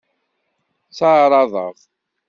Tteɛṛaḍeɣ. 0.87 1.75